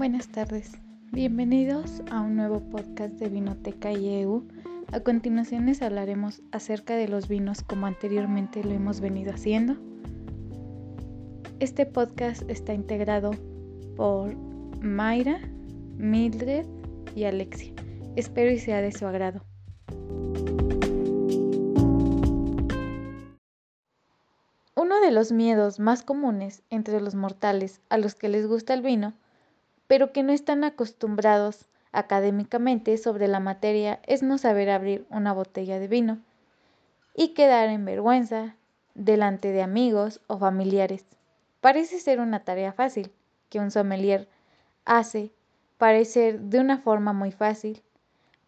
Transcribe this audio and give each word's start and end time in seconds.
Buenas 0.00 0.28
tardes, 0.28 0.72
bienvenidos 1.12 2.02
a 2.10 2.22
un 2.22 2.34
nuevo 2.34 2.60
podcast 2.70 3.12
de 3.16 3.28
Vinoteca 3.28 3.92
y 3.92 4.22
EU. 4.22 4.48
A 4.92 5.00
continuación 5.00 5.66
les 5.66 5.82
hablaremos 5.82 6.40
acerca 6.52 6.96
de 6.96 7.06
los 7.06 7.28
vinos 7.28 7.62
como 7.62 7.84
anteriormente 7.84 8.64
lo 8.64 8.70
hemos 8.70 9.00
venido 9.00 9.30
haciendo. 9.34 9.76
Este 11.58 11.84
podcast 11.84 12.48
está 12.48 12.72
integrado 12.72 13.32
por 13.94 14.34
Mayra, 14.80 15.38
Mildred 15.98 16.64
y 17.14 17.24
Alexia. 17.24 17.74
Espero 18.16 18.50
y 18.50 18.58
sea 18.58 18.80
de 18.80 18.92
su 18.92 19.06
agrado. 19.06 19.44
Uno 24.76 24.98
de 25.02 25.10
los 25.10 25.30
miedos 25.30 25.78
más 25.78 26.02
comunes 26.02 26.62
entre 26.70 27.02
los 27.02 27.14
mortales 27.14 27.82
a 27.90 27.98
los 27.98 28.14
que 28.14 28.30
les 28.30 28.46
gusta 28.46 28.72
el 28.72 28.80
vino, 28.80 29.12
pero 29.90 30.12
que 30.12 30.22
no 30.22 30.32
están 30.32 30.62
acostumbrados 30.62 31.66
académicamente 31.90 32.96
sobre 32.96 33.26
la 33.26 33.40
materia, 33.40 33.98
es 34.06 34.22
no 34.22 34.38
saber 34.38 34.70
abrir 34.70 35.04
una 35.10 35.32
botella 35.32 35.80
de 35.80 35.88
vino 35.88 36.20
y 37.12 37.34
quedar 37.34 37.70
en 37.70 37.84
vergüenza 37.84 38.54
delante 38.94 39.50
de 39.50 39.62
amigos 39.62 40.20
o 40.28 40.38
familiares. 40.38 41.04
Parece 41.60 41.98
ser 41.98 42.20
una 42.20 42.44
tarea 42.44 42.72
fácil 42.72 43.10
que 43.48 43.58
un 43.58 43.72
sommelier 43.72 44.28
hace 44.84 45.32
parecer 45.76 46.38
de 46.38 46.60
una 46.60 46.78
forma 46.78 47.12
muy 47.12 47.32
fácil, 47.32 47.82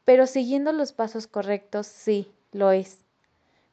pero 0.04 0.28
siguiendo 0.28 0.70
los 0.70 0.92
pasos 0.92 1.26
correctos 1.26 1.88
sí 1.88 2.30
lo 2.52 2.70
es. 2.70 2.98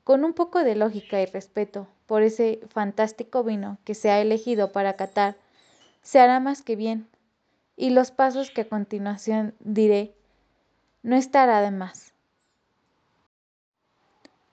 Con 0.04 0.26
un 0.26 0.34
poco 0.34 0.64
de 0.64 0.74
lógica 0.74 1.22
y 1.22 1.28
respeto 1.28 1.86
por 2.08 2.24
ese 2.24 2.62
fantástico 2.70 3.44
vino 3.44 3.78
que 3.84 3.94
se 3.94 4.10
ha 4.10 4.20
elegido 4.22 4.72
para 4.72 4.94
catar, 4.94 5.36
se 6.02 6.20
hará 6.20 6.40
más 6.40 6.64
que 6.64 6.76
bien, 6.76 7.08
y 7.80 7.92
los 7.92 8.12
pasos 8.12 8.52
que 8.52 8.62
a 8.62 8.68
continuación 8.68 9.56
diré 9.62 10.14
no 11.02 11.16
estará 11.16 11.62
de 11.62 11.72
más. 11.72 12.14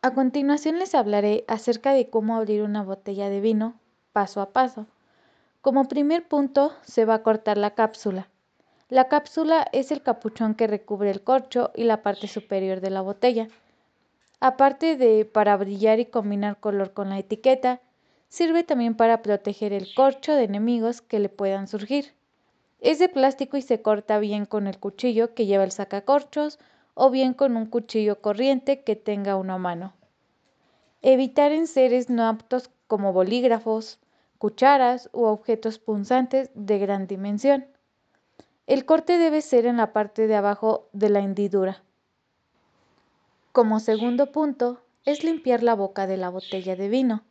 A 0.00 0.14
continuación 0.14 0.78
les 0.78 0.94
hablaré 0.94 1.44
acerca 1.48 1.92
de 1.92 2.08
cómo 2.08 2.36
abrir 2.36 2.62
una 2.62 2.84
botella 2.84 3.28
de 3.28 3.40
vino 3.40 3.74
paso 4.12 4.40
a 4.40 4.52
paso. 4.52 4.86
Como 5.60 5.88
primer 5.88 6.28
punto 6.28 6.72
se 6.82 7.04
va 7.04 7.14
a 7.14 7.22
cortar 7.24 7.58
la 7.58 7.74
cápsula. 7.74 8.28
La 8.90 9.08
cápsula 9.08 9.66
es 9.72 9.90
el 9.90 10.02
capuchón 10.02 10.54
que 10.54 10.68
recubre 10.68 11.10
el 11.10 11.24
corcho 11.24 11.72
y 11.74 11.82
la 11.82 12.02
parte 12.02 12.28
superior 12.28 12.80
de 12.80 12.90
la 12.90 13.00
botella. 13.00 13.48
Aparte 14.38 14.96
de 14.96 15.24
para 15.24 15.56
brillar 15.56 15.98
y 15.98 16.06
combinar 16.06 16.60
color 16.60 16.92
con 16.92 17.10
la 17.10 17.18
etiqueta, 17.18 17.80
sirve 18.28 18.62
también 18.62 18.94
para 18.94 19.20
proteger 19.22 19.72
el 19.72 19.92
corcho 19.96 20.32
de 20.32 20.44
enemigos 20.44 21.02
que 21.02 21.18
le 21.18 21.28
puedan 21.28 21.66
surgir. 21.66 22.14
Es 22.80 22.98
de 22.98 23.08
plástico 23.08 23.56
y 23.56 23.62
se 23.62 23.80
corta 23.82 24.18
bien 24.18 24.46
con 24.46 24.66
el 24.66 24.78
cuchillo 24.78 25.34
que 25.34 25.46
lleva 25.46 25.64
el 25.64 25.72
sacacorchos 25.72 26.58
o 26.94 27.10
bien 27.10 27.34
con 27.34 27.56
un 27.56 27.66
cuchillo 27.66 28.20
corriente 28.20 28.82
que 28.82 28.96
tenga 28.96 29.36
una 29.36 29.58
mano. 29.58 29.94
Evitar 31.02 31.52
enseres 31.52 32.10
no 32.10 32.26
aptos 32.26 32.70
como 32.86 33.12
bolígrafos, 33.12 33.98
cucharas 34.38 35.08
u 35.12 35.24
objetos 35.24 35.78
punzantes 35.78 36.50
de 36.54 36.78
gran 36.78 37.06
dimensión. 37.06 37.66
El 38.66 38.84
corte 38.84 39.18
debe 39.18 39.42
ser 39.42 39.66
en 39.66 39.76
la 39.76 39.92
parte 39.92 40.26
de 40.26 40.36
abajo 40.36 40.88
de 40.92 41.10
la 41.10 41.20
hendidura. 41.20 41.82
Como 43.52 43.80
segundo 43.80 44.32
punto, 44.32 44.80
es 45.04 45.22
limpiar 45.22 45.62
la 45.62 45.74
boca 45.74 46.06
de 46.06 46.16
la 46.16 46.30
botella 46.30 46.76
de 46.76 46.88
vino. 46.88 47.22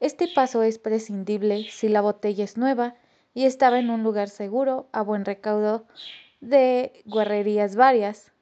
Este 0.00 0.28
paso 0.28 0.62
es 0.62 0.78
prescindible 0.78 1.66
si 1.70 1.88
la 1.88 2.02
botella 2.02 2.44
es 2.44 2.56
nueva 2.56 2.94
y 3.36 3.44
estaba 3.44 3.78
en 3.78 3.90
un 3.90 4.02
lugar 4.02 4.30
seguro 4.30 4.88
a 4.92 5.02
buen 5.02 5.26
recaudo 5.26 5.84
de 6.40 7.02
guarrerías 7.04 7.76
varias. 7.76 8.32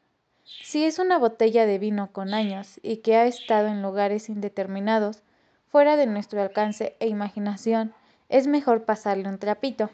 Si 0.45 0.85
es 0.85 1.01
una 1.01 1.19
botella 1.19 1.67
de 1.67 1.81
vino 1.81 2.13
con 2.13 2.33
años 2.33 2.79
y 2.81 2.99
que 2.99 3.17
ha 3.17 3.27
estado 3.27 3.67
en 3.67 3.83
lugares 3.83 4.29
indeterminados, 4.29 5.25
fuera 5.67 5.97
de 5.97 6.07
nuestro 6.07 6.41
alcance 6.41 6.95
e 7.01 7.09
imaginación, 7.09 7.93
es 8.29 8.47
mejor 8.47 8.85
pasarle 8.85 9.29
un 9.29 9.41
trapito 9.41 9.91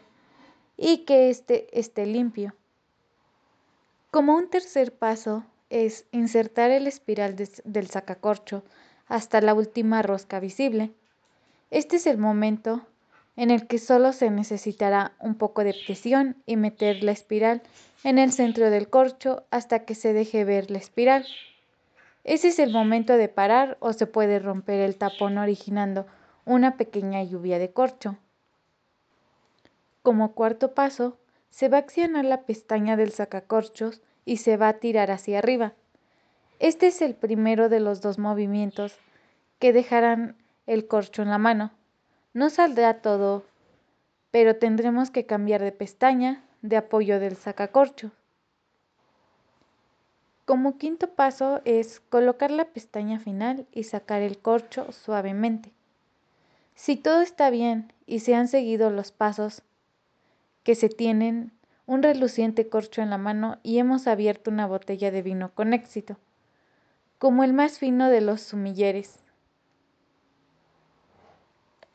y 0.76 0.98
que 1.06 1.30
éste 1.30 1.66
esté 1.72 2.04
limpio. 2.04 2.54
Como 4.10 4.36
un 4.36 4.50
tercer 4.50 4.92
paso 4.92 5.46
es 5.70 6.04
insertar 6.12 6.70
el 6.70 6.86
espiral 6.86 7.36
del 7.36 7.86
sacacorcho 7.88 8.64
hasta 9.06 9.40
la 9.40 9.54
última 9.54 10.02
rosca 10.02 10.40
visible. 10.40 10.92
Este 11.70 11.96
es 11.96 12.06
el 12.06 12.18
momento 12.18 12.86
en 13.36 13.50
el 13.50 13.66
que 13.66 13.78
solo 13.78 14.12
se 14.12 14.30
necesitará 14.30 15.12
un 15.18 15.34
poco 15.34 15.64
de 15.64 15.74
presión 15.86 16.36
y 16.46 16.56
meter 16.56 17.02
la 17.02 17.12
espiral 17.12 17.62
en 18.04 18.18
el 18.18 18.32
centro 18.32 18.70
del 18.70 18.88
corcho 18.88 19.44
hasta 19.50 19.84
que 19.84 19.94
se 19.94 20.12
deje 20.12 20.44
ver 20.44 20.70
la 20.70 20.78
espiral. 20.78 21.26
Ese 22.24 22.48
es 22.48 22.58
el 22.58 22.70
momento 22.70 23.16
de 23.16 23.28
parar 23.28 23.76
o 23.80 23.92
se 23.92 24.06
puede 24.06 24.38
romper 24.38 24.80
el 24.80 24.96
tapón 24.96 25.38
originando 25.38 26.06
una 26.44 26.76
pequeña 26.76 27.22
lluvia 27.22 27.58
de 27.58 27.72
corcho. 27.72 28.18
Como 30.02 30.32
cuarto 30.32 30.74
paso, 30.74 31.18
se 31.50 31.68
va 31.68 31.78
a 31.78 31.80
accionar 31.80 32.24
la 32.24 32.42
pestaña 32.42 32.96
del 32.96 33.10
sacacorchos 33.10 34.02
y 34.24 34.38
se 34.38 34.56
va 34.56 34.68
a 34.68 34.78
tirar 34.78 35.10
hacia 35.10 35.38
arriba. 35.38 35.74
Este 36.58 36.88
es 36.88 37.02
el 37.02 37.14
primero 37.14 37.68
de 37.68 37.80
los 37.80 38.00
dos 38.00 38.18
movimientos 38.18 38.96
que 39.58 39.72
dejarán 39.72 40.36
el 40.66 40.86
corcho 40.86 41.22
en 41.22 41.30
la 41.30 41.38
mano. 41.38 41.72
No 42.32 42.48
saldrá 42.48 43.02
todo, 43.02 43.44
pero 44.30 44.56
tendremos 44.56 45.10
que 45.10 45.26
cambiar 45.26 45.62
de 45.62 45.72
pestaña 45.72 46.44
de 46.62 46.76
apoyo 46.76 47.18
del 47.18 47.36
sacacorcho. 47.36 48.12
Como 50.44 50.78
quinto 50.78 51.14
paso 51.14 51.60
es 51.64 52.00
colocar 52.00 52.50
la 52.50 52.66
pestaña 52.66 53.18
final 53.18 53.66
y 53.72 53.84
sacar 53.84 54.22
el 54.22 54.38
corcho 54.38 54.92
suavemente. 54.92 55.72
Si 56.74 56.96
todo 56.96 57.20
está 57.20 57.50
bien 57.50 57.92
y 58.06 58.20
se 58.20 58.34
han 58.34 58.48
seguido 58.48 58.90
los 58.90 59.12
pasos, 59.12 59.62
que 60.62 60.74
se 60.74 60.88
tienen 60.88 61.52
un 61.86 62.02
reluciente 62.02 62.68
corcho 62.68 63.02
en 63.02 63.10
la 63.10 63.18
mano 63.18 63.58
y 63.62 63.78
hemos 63.78 64.06
abierto 64.06 64.50
una 64.50 64.66
botella 64.66 65.10
de 65.10 65.22
vino 65.22 65.52
con 65.54 65.72
éxito, 65.72 66.16
como 67.18 67.42
el 67.42 67.52
más 67.52 67.78
fino 67.78 68.08
de 68.08 68.20
los 68.20 68.40
sumilleres. 68.40 69.19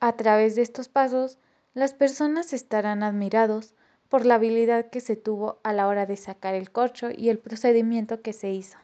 A 0.06 0.16
través 0.16 0.56
de 0.56 0.62
estos 0.62 0.88
pasos, 0.88 1.40
las 1.74 1.96
personas 1.96 2.54
estarán 2.54 3.02
admirados 3.02 3.74
por 4.08 4.24
la 4.24 4.36
habilidad 4.36 4.92
que 4.92 5.00
se 5.00 5.16
tuvo 5.16 5.58
a 5.64 5.74
la 5.74 5.88
hora 5.88 6.06
de 6.06 6.16
sacar 6.16 6.54
el 6.54 6.70
corcho 6.70 7.10
y 7.10 7.30
el 7.30 7.40
procedimiento 7.40 8.22
que 8.22 8.32
se 8.32 8.52
hizo. 8.52 8.78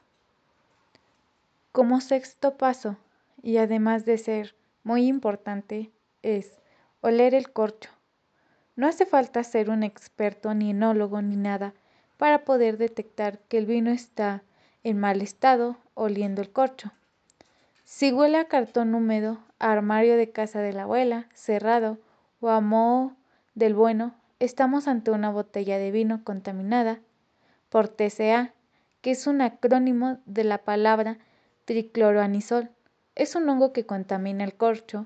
Como 1.71 2.01
sexto 2.01 2.57
paso, 2.57 2.97
y 3.43 3.57
además 3.57 4.03
de 4.03 4.17
ser 4.17 4.55
muy 4.81 5.05
importante, 5.05 5.91
es 6.23 6.59
oler 7.01 7.35
el 7.35 7.51
corcho. 7.51 7.91
No 8.75 8.87
hace 8.87 9.05
falta 9.05 9.43
ser 9.43 9.69
un 9.69 9.83
experto 9.83 10.55
ni 10.55 10.71
enólogo 10.71 11.21
ni 11.21 11.35
nada 11.35 11.75
para 12.17 12.45
poder 12.45 12.79
detectar 12.79 13.37
que 13.41 13.59
el 13.59 13.67
vino 13.67 13.91
está 13.91 14.41
en 14.83 14.99
mal 14.99 15.21
estado 15.21 15.77
oliendo 15.93 16.41
el 16.41 16.51
corcho. 16.51 16.91
Si 17.93 18.13
huele 18.13 18.37
a 18.37 18.45
cartón 18.45 18.95
húmedo, 18.95 19.37
a 19.59 19.73
armario 19.73 20.15
de 20.15 20.31
casa 20.31 20.61
de 20.61 20.71
la 20.71 20.83
abuela, 20.83 21.27
cerrado, 21.33 21.97
o 22.39 22.47
a 22.47 22.61
moho 22.61 23.17
del 23.53 23.75
bueno, 23.75 24.15
estamos 24.39 24.87
ante 24.87 25.11
una 25.11 25.29
botella 25.29 25.77
de 25.77 25.91
vino 25.91 26.23
contaminada 26.23 27.01
por 27.67 27.89
TCA, 27.89 28.53
que 29.01 29.11
es 29.11 29.27
un 29.27 29.41
acrónimo 29.41 30.19
de 30.25 30.45
la 30.45 30.59
palabra 30.59 31.17
tricloroanisol. 31.65 32.69
Es 33.15 33.35
un 33.35 33.49
hongo 33.49 33.73
que 33.73 33.85
contamina 33.85 34.45
el 34.45 34.55
corcho 34.55 35.05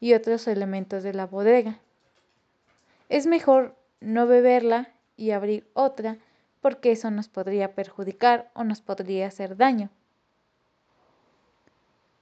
y 0.00 0.14
otros 0.14 0.48
elementos 0.48 1.04
de 1.04 1.14
la 1.14 1.26
bodega. 1.26 1.78
Es 3.08 3.28
mejor 3.28 3.76
no 4.00 4.26
beberla 4.26 4.88
y 5.16 5.30
abrir 5.30 5.68
otra 5.72 6.18
porque 6.60 6.90
eso 6.90 7.12
nos 7.12 7.28
podría 7.28 7.76
perjudicar 7.76 8.50
o 8.54 8.64
nos 8.64 8.80
podría 8.80 9.28
hacer 9.28 9.56
daño. 9.56 9.88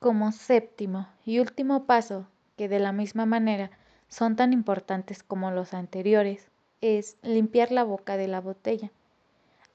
Como 0.02 0.32
séptimo 0.32 1.06
y 1.24 1.38
último 1.38 1.84
paso, 1.84 2.26
que 2.56 2.68
de 2.68 2.80
la 2.80 2.90
misma 2.90 3.24
manera 3.24 3.70
son 4.08 4.34
tan 4.34 4.52
importantes 4.52 5.22
como 5.22 5.52
los 5.52 5.74
anteriores, 5.74 6.50
es 6.80 7.16
limpiar 7.22 7.70
la 7.70 7.84
boca 7.84 8.16
de 8.16 8.26
la 8.26 8.40
botella. 8.40 8.90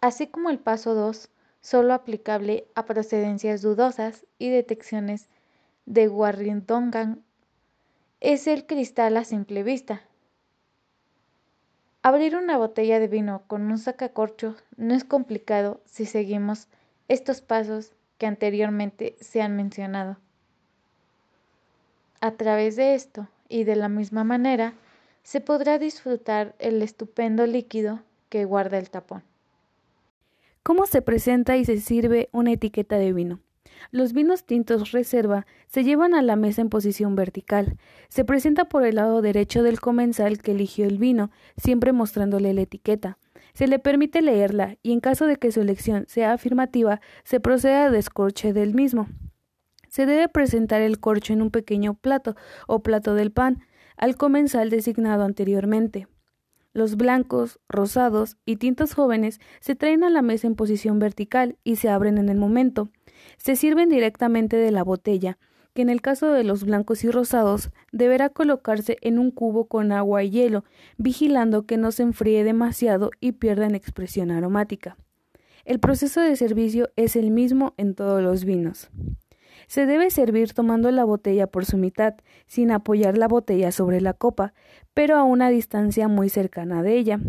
Así 0.02 0.28
como 0.28 0.50
el 0.50 0.60
paso 0.60 0.96
2, 0.96 1.30
solo 1.62 1.94
aplicable 1.94 2.68
a 2.76 2.84
procedencias 2.84 3.62
dudosas 3.62 4.26
y 4.38 4.50
detecciones 4.50 5.30
de 5.86 6.10
Warringtongan, 6.10 7.24
es 8.20 8.48
el 8.48 8.66
cristal 8.66 9.16
a 9.16 9.24
simple 9.24 9.64
vista, 9.64 10.02
Abrir 12.02 12.36
una 12.36 12.58
botella 12.58 13.00
de 13.00 13.08
vino 13.08 13.44
con 13.48 13.64
un 13.72 13.78
sacacorcho 13.78 14.56
no 14.78 14.94
es 14.94 15.04
complicado 15.04 15.82
si 15.86 16.06
seguimos 16.06 16.68
estos 17.08 17.42
pasos 17.42 17.92
que 18.18 18.26
anteriormente 18.26 19.16
se 19.20 19.42
han 19.42 19.56
mencionado. 19.56 20.18
A 22.20 22.32
través 22.32 22.76
de 22.76 22.96
esto 22.96 23.28
y 23.48 23.64
de 23.64 23.76
la 23.76 23.90
misma 23.90 24.24
manera, 24.24 24.74
se 25.24 25.42
podrá 25.42 25.78
disfrutar 25.78 26.56
el 26.58 26.82
estupendo 26.82 27.46
líquido 27.46 28.00
que 28.30 28.46
guarda 28.46 28.78
el 28.78 28.90
tapón. 28.90 29.24
¿Cómo 30.64 30.86
se 30.86 31.02
presenta 31.02 31.58
y 31.58 31.66
se 31.66 31.80
sirve 31.80 32.30
una 32.32 32.52
etiqueta 32.52 32.98
de 32.98 33.14
vino? 33.14 33.40
Los 33.92 34.14
vinos 34.14 34.46
tintos 34.46 34.92
reserva 34.92 35.46
se 35.68 35.84
llevan 35.84 36.14
a 36.14 36.22
la 36.22 36.36
mesa 36.36 36.62
en 36.62 36.70
posición 36.70 37.16
vertical. 37.16 37.78
Se 38.10 38.26
presenta 38.26 38.66
por 38.66 38.86
el 38.86 38.96
lado 38.96 39.22
derecho 39.22 39.64
del 39.64 39.80
comensal 39.80 40.40
que 40.40 40.52
eligió 40.52 40.86
el 40.86 40.98
vino, 40.98 41.32
siempre 41.58 41.94
mostrándole 41.94 42.54
la 42.54 42.62
etiqueta. 42.62 43.18
Se 43.58 43.68
le 43.68 43.80
permite 43.80 44.22
leerla 44.22 44.78
y 44.84 44.92
en 44.92 45.00
caso 45.00 45.26
de 45.26 45.38
que 45.38 45.52
su 45.52 45.62
elección 45.62 46.06
sea 46.08 46.32
afirmativa, 46.32 47.02
se 47.24 47.40
procede 47.40 47.74
a 47.74 47.90
descorche 47.90 48.54
del 48.54 48.76
mismo. 48.76 49.08
Se 49.88 50.06
debe 50.06 50.30
presentar 50.30 50.84
el 50.84 51.00
corcho 51.00 51.34
en 51.34 51.42
un 51.42 51.50
pequeño 51.50 51.96
plato 51.96 52.36
o 52.68 52.84
plato 52.84 53.16
del 53.16 53.32
pan 53.32 53.64
al 53.98 54.16
comensal 54.16 54.70
designado 54.70 55.24
anteriormente. 55.24 56.08
Los 56.72 56.98
blancos, 56.98 57.60
rosados 57.68 58.38
y 58.46 58.58
tintos 58.58 58.94
jóvenes 58.94 59.40
se 59.60 59.74
traen 59.74 60.04
a 60.04 60.12
la 60.12 60.22
mesa 60.22 60.46
en 60.46 60.54
posición 60.54 61.00
vertical 61.00 61.58
y 61.64 61.78
se 61.78 61.90
abren 61.90 62.20
en 62.20 62.30
el 62.30 62.38
momento. 62.38 62.92
Se 63.38 63.56
sirven 63.56 63.90
directamente 63.90 64.56
de 64.56 64.70
la 64.70 64.84
botella, 64.84 65.40
que 65.78 65.84
en 65.84 65.90
el 65.90 66.02
caso 66.02 66.32
de 66.32 66.44
los 66.44 66.64
blancos 66.64 67.04
y 67.04 67.12
rosados 67.12 67.70
deberá 67.92 68.30
colocarse 68.30 68.98
en 69.02 69.20
un 69.20 69.30
cubo 69.30 69.68
con 69.68 69.92
agua 69.92 70.24
y 70.24 70.32
hielo, 70.32 70.64
vigilando 70.98 71.68
que 71.68 71.78
no 71.78 71.92
se 71.92 72.02
enfríe 72.02 72.44
demasiado 72.44 73.12
y 73.20 73.34
pierda 73.34 73.68
en 73.68 73.76
expresión 73.76 74.32
aromática. 74.32 74.98
El 75.66 75.80
proceso 75.80 76.20
de 76.20 76.36
servicio 76.36 76.90
es 76.96 77.16
el 77.16 77.30
mismo 77.30 77.76
en 77.78 77.94
todos 77.94 78.24
los 78.24 78.44
vinos. 78.44 78.90
Se 79.68 79.86
debe 79.86 80.10
servir 80.10 80.52
tomando 80.52 80.90
la 80.90 81.04
botella 81.04 81.46
por 81.46 81.64
su 81.64 81.78
mitad, 81.78 82.16
sin 82.48 82.72
apoyar 82.72 83.16
la 83.16 83.28
botella 83.28 83.72
sobre 83.72 84.02
la 84.02 84.14
copa, 84.14 84.56
pero 84.96 85.16
a 85.16 85.26
una 85.26 85.52
distancia 85.52 86.08
muy 86.08 86.30
cercana 86.30 86.82
de 86.82 86.98
ella. 86.98 87.20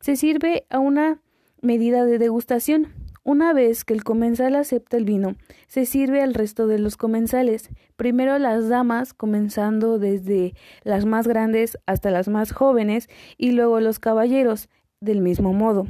Se 0.00 0.16
sirve 0.16 0.66
a 0.68 0.80
una 0.80 1.22
medida 1.62 2.04
de 2.04 2.18
degustación. 2.18 2.88
Una 3.26 3.52
vez 3.52 3.84
que 3.84 3.92
el 3.92 4.04
comensal 4.04 4.54
acepta 4.54 4.96
el 4.96 5.04
vino, 5.04 5.34
se 5.66 5.84
sirve 5.84 6.22
al 6.22 6.32
resto 6.32 6.68
de 6.68 6.78
los 6.78 6.96
comensales, 6.96 7.70
primero 7.96 8.38
las 8.38 8.68
damas, 8.68 9.14
comenzando 9.14 9.98
desde 9.98 10.54
las 10.84 11.06
más 11.06 11.26
grandes 11.26 11.76
hasta 11.86 12.12
las 12.12 12.28
más 12.28 12.52
jóvenes, 12.52 13.08
y 13.36 13.50
luego 13.50 13.80
los 13.80 13.98
caballeros, 13.98 14.68
del 15.00 15.22
mismo 15.22 15.52
modo. 15.52 15.88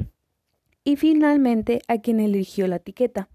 Y 0.83 0.95
finalmente 0.95 1.83
a 1.87 2.01
quien 2.01 2.19
eligió 2.19 2.65
la 2.65 2.77
etiqueta. 2.77 3.29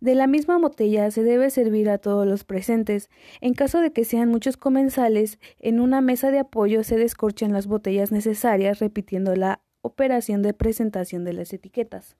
De 0.00 0.14
la 0.14 0.26
misma 0.26 0.56
botella 0.56 1.10
se 1.10 1.22
debe 1.22 1.50
servir 1.50 1.90
a 1.90 1.98
todos 1.98 2.26
los 2.26 2.44
presentes. 2.44 3.10
En 3.42 3.52
caso 3.52 3.82
de 3.82 3.92
que 3.92 4.06
sean 4.06 4.30
muchos 4.30 4.56
comensales, 4.56 5.38
en 5.58 5.80
una 5.80 6.00
mesa 6.00 6.30
de 6.30 6.38
apoyo 6.38 6.82
se 6.82 6.96
descorchan 6.96 7.52
las 7.52 7.66
botellas 7.66 8.10
necesarias 8.10 8.78
repitiendo 8.78 9.36
la 9.36 9.60
operación 9.82 10.40
de 10.40 10.54
presentación 10.54 11.24
de 11.24 11.34
las 11.34 11.52
etiquetas. 11.52 12.16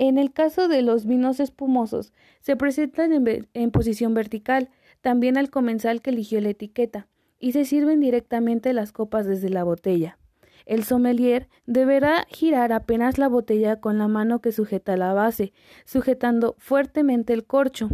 En 0.00 0.16
el 0.16 0.32
caso 0.32 0.66
de 0.66 0.80
los 0.80 1.04
vinos 1.04 1.40
espumosos, 1.40 2.14
se 2.40 2.56
presentan 2.56 3.12
en, 3.52 3.70
posición 3.70 4.14
vertical, 4.14 4.70
también 5.02 5.36
al 5.36 5.50
comensal 5.50 6.00
que 6.00 6.08
eligió 6.08 6.40
la 6.40 6.48
etiqueta, 6.48 7.06
y 7.38 7.52
se 7.52 7.66
sirven 7.66 8.00
directamente 8.00 8.72
las 8.72 8.92
copas 8.92 9.26
desde 9.26 9.50
la 9.50 9.62
botella. 9.62 10.16
El 10.64 10.84
sommelier 10.84 11.50
deberá 11.66 12.24
girar 12.30 12.72
apenas 12.72 13.18
la 13.18 13.28
botella 13.28 13.78
con 13.78 13.98
la 13.98 14.08
mano 14.08 14.40
que 14.40 14.52
sujeta 14.52 14.96
la 14.96 15.12
base, 15.12 15.52
sujetando 15.84 16.56
fuertemente 16.56 17.34
el 17.34 17.44
corcho, 17.44 17.90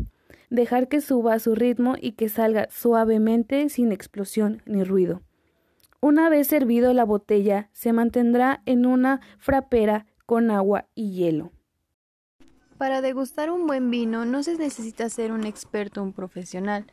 dejar 0.49 0.87
que 0.87 1.01
suba 1.01 1.35
a 1.35 1.41
su 1.41 1.57
ritmo 1.57 1.97
y 2.01 2.13
que 2.13 2.29
salga 2.29 2.69
suavemente 2.71 3.69
sin 3.69 3.91
explosión 3.91 4.63
ni 4.65 4.85
ruido. 4.85 5.23
Una 6.01 6.29
vez 6.29 6.47
servido 6.47 6.93
la 6.93 7.05
botella, 7.05 7.69
se 7.73 7.93
mantendrá 7.93 8.63
en 8.65 8.87
una 8.87 9.21
frapera 9.39 10.07
con 10.25 10.53
agua 10.53 10.87
y 10.95 11.11
hielo. 11.11 11.51
Para 12.79 13.01
degustar 13.01 13.51
un 13.51 13.67
buen 13.67 13.91
vino 13.91 14.25
no 14.25 14.43
se 14.43 14.57
necesita 14.57 15.09
ser 15.09 15.33
un 15.33 15.45
experto 15.45 16.01
o 16.01 16.05
un 16.05 16.13
profesional. 16.13 16.87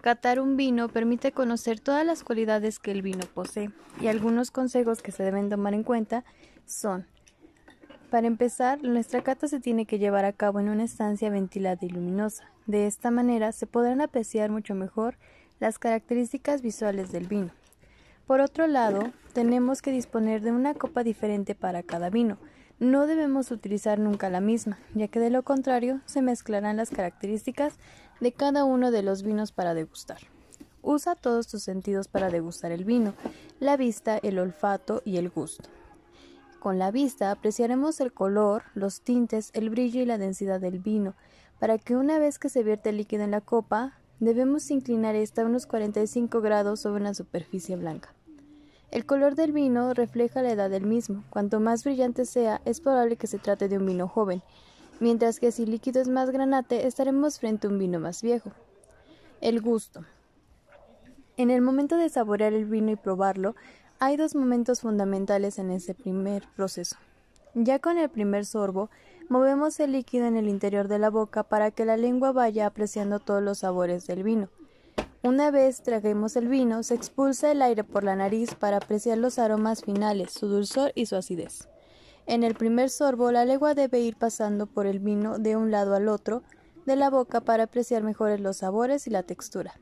Catar 0.00 0.40
un 0.40 0.56
vino 0.56 0.88
permite 0.88 1.32
conocer 1.32 1.80
todas 1.80 2.06
las 2.06 2.22
cualidades 2.22 2.78
que 2.78 2.92
el 2.92 3.02
vino 3.02 3.24
posee 3.34 3.70
y 4.00 4.06
algunos 4.06 4.50
consejos 4.50 5.02
que 5.02 5.12
se 5.12 5.22
deben 5.22 5.50
tomar 5.50 5.74
en 5.74 5.82
cuenta 5.82 6.24
son 6.66 7.06
para 8.14 8.28
empezar, 8.28 8.80
nuestra 8.84 9.24
cata 9.24 9.48
se 9.48 9.58
tiene 9.58 9.86
que 9.86 9.98
llevar 9.98 10.24
a 10.24 10.32
cabo 10.32 10.60
en 10.60 10.68
una 10.68 10.84
estancia 10.84 11.30
ventilada 11.30 11.80
y 11.80 11.88
luminosa. 11.88 12.48
De 12.64 12.86
esta 12.86 13.10
manera 13.10 13.50
se 13.50 13.66
podrán 13.66 14.00
apreciar 14.00 14.52
mucho 14.52 14.76
mejor 14.76 15.16
las 15.58 15.80
características 15.80 16.62
visuales 16.62 17.10
del 17.10 17.26
vino. 17.26 17.50
Por 18.28 18.40
otro 18.40 18.68
lado, 18.68 19.10
tenemos 19.32 19.82
que 19.82 19.90
disponer 19.90 20.42
de 20.42 20.52
una 20.52 20.74
copa 20.74 21.02
diferente 21.02 21.56
para 21.56 21.82
cada 21.82 22.08
vino, 22.08 22.38
no 22.80 23.06
debemos 23.06 23.50
utilizar 23.50 23.98
nunca 23.98 24.30
la 24.30 24.40
misma, 24.40 24.78
ya 24.94 25.08
que 25.08 25.20
de 25.20 25.30
lo 25.30 25.42
contrario 25.42 26.00
se 26.06 26.22
mezclarán 26.22 26.76
las 26.76 26.90
características 26.90 27.74
de 28.20 28.32
cada 28.32 28.64
uno 28.64 28.90
de 28.90 29.02
los 29.02 29.22
vinos 29.22 29.52
para 29.52 29.74
degustar. 29.74 30.18
Usa 30.82 31.14
todos 31.14 31.46
tus 31.46 31.62
sentidos 31.62 32.08
para 32.08 32.30
degustar 32.30 32.72
el 32.72 32.84
vino, 32.84 33.14
la 33.60 33.76
vista, 33.76 34.18
el 34.18 34.38
olfato 34.38 35.02
y 35.04 35.16
el 35.16 35.30
gusto. 35.30 35.70
Con 36.58 36.78
la 36.78 36.90
vista 36.90 37.30
apreciaremos 37.30 38.00
el 38.00 38.12
color, 38.12 38.64
los 38.74 39.02
tintes, 39.02 39.50
el 39.52 39.70
brillo 39.70 40.00
y 40.00 40.06
la 40.06 40.18
densidad 40.18 40.60
del 40.60 40.78
vino, 40.78 41.14
para 41.60 41.78
que 41.78 41.96
una 41.96 42.18
vez 42.18 42.38
que 42.38 42.48
se 42.48 42.62
vierte 42.62 42.90
el 42.90 42.96
líquido 42.96 43.22
en 43.22 43.30
la 43.30 43.40
copa, 43.40 43.98
debemos 44.18 44.70
inclinar 44.70 45.14
esta 45.14 45.44
unos 45.44 45.66
45 45.66 46.40
grados 46.40 46.80
sobre 46.80 47.02
una 47.02 47.14
superficie 47.14 47.76
blanca. 47.76 48.13
El 48.94 49.06
color 49.06 49.34
del 49.34 49.50
vino 49.50 49.92
refleja 49.92 50.40
la 50.40 50.52
edad 50.52 50.70
del 50.70 50.86
mismo. 50.86 51.24
Cuanto 51.28 51.58
más 51.58 51.82
brillante 51.82 52.24
sea, 52.24 52.60
es 52.64 52.80
probable 52.80 53.16
que 53.16 53.26
se 53.26 53.40
trate 53.40 53.68
de 53.68 53.76
un 53.76 53.86
vino 53.86 54.06
joven, 54.06 54.40
mientras 55.00 55.40
que 55.40 55.50
si 55.50 55.64
el 55.64 55.72
líquido 55.72 56.00
es 56.00 56.06
más 56.06 56.30
granate, 56.30 56.86
estaremos 56.86 57.40
frente 57.40 57.66
a 57.66 57.70
un 57.70 57.80
vino 57.80 57.98
más 57.98 58.22
viejo. 58.22 58.52
El 59.40 59.60
gusto. 59.60 60.04
En 61.36 61.50
el 61.50 61.60
momento 61.60 61.96
de 61.96 62.08
saborear 62.08 62.52
el 62.52 62.66
vino 62.66 62.92
y 62.92 62.96
probarlo, 62.96 63.56
hay 63.98 64.16
dos 64.16 64.36
momentos 64.36 64.82
fundamentales 64.82 65.58
en 65.58 65.72
ese 65.72 65.96
primer 65.96 66.44
proceso. 66.54 66.94
Ya 67.54 67.80
con 67.80 67.98
el 67.98 68.08
primer 68.08 68.46
sorbo, 68.46 68.90
movemos 69.28 69.80
el 69.80 69.90
líquido 69.90 70.26
en 70.26 70.36
el 70.36 70.48
interior 70.48 70.86
de 70.86 71.00
la 71.00 71.10
boca 71.10 71.42
para 71.42 71.72
que 71.72 71.84
la 71.84 71.96
lengua 71.96 72.30
vaya 72.30 72.66
apreciando 72.66 73.18
todos 73.18 73.42
los 73.42 73.58
sabores 73.58 74.06
del 74.06 74.22
vino. 74.22 74.50
Una 75.24 75.50
vez 75.50 75.80
traguemos 75.80 76.36
el 76.36 76.48
vino, 76.48 76.82
se 76.82 76.92
expulsa 76.94 77.50
el 77.50 77.62
aire 77.62 77.82
por 77.82 78.04
la 78.04 78.14
nariz 78.14 78.54
para 78.54 78.76
apreciar 78.76 79.16
los 79.16 79.38
aromas 79.38 79.82
finales, 79.82 80.32
su 80.34 80.48
dulzor 80.48 80.92
y 80.94 81.06
su 81.06 81.16
acidez. 81.16 81.66
En 82.26 82.44
el 82.44 82.54
primer 82.54 82.90
sorbo, 82.90 83.32
la 83.32 83.46
lengua 83.46 83.72
debe 83.72 84.00
ir 84.00 84.16
pasando 84.16 84.66
por 84.66 84.84
el 84.84 84.98
vino 84.98 85.38
de 85.38 85.56
un 85.56 85.70
lado 85.70 85.94
al 85.94 86.08
otro 86.08 86.42
de 86.84 86.96
la 86.96 87.08
boca 87.08 87.40
para 87.40 87.62
apreciar 87.62 88.02
mejores 88.02 88.38
los 88.38 88.58
sabores 88.58 89.06
y 89.06 89.10
la 89.10 89.22
textura. 89.22 89.80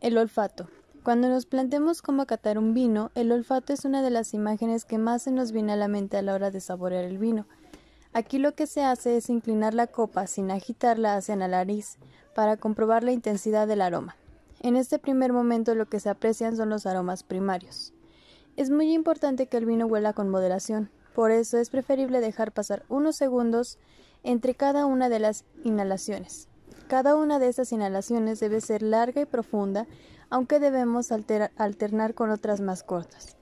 El 0.00 0.16
olfato. 0.16 0.68
Cuando 1.02 1.28
nos 1.28 1.44
planteemos 1.44 2.00
cómo 2.00 2.24
catar 2.26 2.56
un 2.56 2.72
vino, 2.72 3.10
el 3.16 3.32
olfato 3.32 3.72
es 3.72 3.84
una 3.84 4.00
de 4.00 4.10
las 4.10 4.32
imágenes 4.32 4.84
que 4.84 4.98
más 4.98 5.24
se 5.24 5.32
nos 5.32 5.50
viene 5.50 5.72
a 5.72 5.76
la 5.76 5.88
mente 5.88 6.16
a 6.16 6.22
la 6.22 6.34
hora 6.34 6.52
de 6.52 6.60
saborear 6.60 7.02
el 7.02 7.18
vino. 7.18 7.48
Aquí 8.12 8.38
lo 8.38 8.54
que 8.54 8.68
se 8.68 8.84
hace 8.84 9.16
es 9.16 9.28
inclinar 9.28 9.74
la 9.74 9.88
copa 9.88 10.28
sin 10.28 10.52
agitarla 10.52 11.16
hacia 11.16 11.34
la 11.34 11.48
nariz 11.48 11.98
para 12.32 12.56
comprobar 12.56 13.02
la 13.02 13.10
intensidad 13.10 13.66
del 13.66 13.80
aroma. 13.80 14.14
En 14.62 14.76
este 14.76 14.98
primer 14.98 15.32
momento 15.32 15.74
lo 15.74 15.86
que 15.86 16.00
se 16.00 16.10
aprecian 16.10 16.54
son 16.54 16.68
los 16.68 16.84
aromas 16.84 17.22
primarios. 17.22 17.94
Es 18.56 18.68
muy 18.68 18.92
importante 18.92 19.46
que 19.46 19.56
el 19.56 19.64
vino 19.64 19.86
huela 19.86 20.12
con 20.12 20.28
moderación, 20.28 20.90
por 21.14 21.30
eso 21.30 21.56
es 21.56 21.70
preferible 21.70 22.20
dejar 22.20 22.52
pasar 22.52 22.84
unos 22.90 23.16
segundos 23.16 23.78
entre 24.22 24.54
cada 24.54 24.84
una 24.84 25.08
de 25.08 25.18
las 25.18 25.46
inhalaciones. 25.64 26.48
Cada 26.88 27.16
una 27.16 27.38
de 27.38 27.48
estas 27.48 27.72
inhalaciones 27.72 28.38
debe 28.38 28.60
ser 28.60 28.82
larga 28.82 29.22
y 29.22 29.24
profunda, 29.24 29.86
aunque 30.28 30.60
debemos 30.60 31.10
alternar 31.10 32.14
con 32.14 32.30
otras 32.30 32.60
más 32.60 32.82
cortas. 32.82 33.36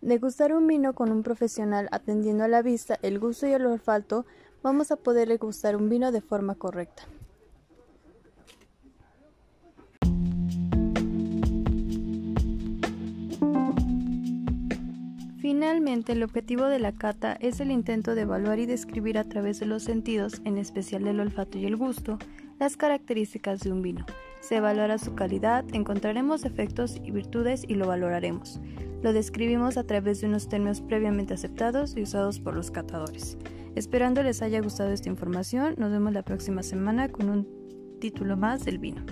Degustar 0.00 0.54
un 0.54 0.66
vino 0.66 0.94
con 0.94 1.12
un 1.12 1.22
profesional 1.22 1.88
atendiendo 1.92 2.44
a 2.44 2.48
la 2.48 2.62
vista, 2.62 2.98
el 3.02 3.18
gusto 3.18 3.46
y 3.46 3.52
el 3.52 3.66
olfato, 3.66 4.24
vamos 4.62 4.90
a 4.90 4.96
poder 4.96 5.28
degustar 5.28 5.76
un 5.76 5.90
vino 5.90 6.12
de 6.12 6.22
forma 6.22 6.54
correcta. 6.54 7.02
Finalmente, 15.42 16.12
el 16.12 16.22
objetivo 16.22 16.66
de 16.66 16.78
la 16.78 16.92
cata 16.92 17.36
es 17.40 17.58
el 17.58 17.72
intento 17.72 18.14
de 18.14 18.20
evaluar 18.20 18.60
y 18.60 18.66
describir 18.66 19.18
a 19.18 19.24
través 19.24 19.58
de 19.58 19.66
los 19.66 19.82
sentidos, 19.82 20.40
en 20.44 20.56
especial 20.56 21.02
del 21.02 21.18
olfato 21.18 21.58
y 21.58 21.64
el 21.66 21.76
gusto, 21.76 22.16
las 22.60 22.76
características 22.76 23.58
de 23.58 23.72
un 23.72 23.82
vino. 23.82 24.06
Se 24.38 24.58
evaluará 24.58 24.98
su 24.98 25.16
calidad, 25.16 25.64
encontraremos 25.72 26.44
efectos 26.44 27.00
y 27.02 27.10
virtudes 27.10 27.64
y 27.66 27.74
lo 27.74 27.88
valoraremos. 27.88 28.60
Lo 29.02 29.12
describimos 29.12 29.78
a 29.78 29.82
través 29.82 30.20
de 30.20 30.28
unos 30.28 30.48
términos 30.48 30.80
previamente 30.80 31.34
aceptados 31.34 31.96
y 31.96 32.02
usados 32.02 32.38
por 32.38 32.54
los 32.54 32.70
catadores. 32.70 33.36
Esperando 33.74 34.22
les 34.22 34.42
haya 34.42 34.60
gustado 34.60 34.92
esta 34.92 35.08
información, 35.08 35.74
nos 35.76 35.90
vemos 35.90 36.12
la 36.12 36.22
próxima 36.22 36.62
semana 36.62 37.08
con 37.08 37.28
un 37.28 37.98
título 37.98 38.36
más 38.36 38.64
del 38.64 38.78
vino. 38.78 39.04